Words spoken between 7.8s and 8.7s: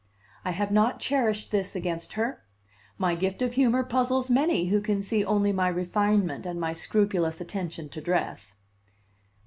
to dress.